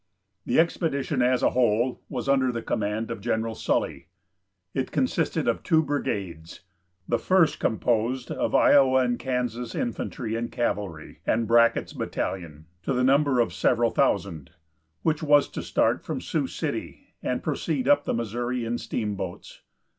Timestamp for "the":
0.47-0.59, 2.51-2.63, 7.07-7.19, 12.93-13.03, 18.05-18.13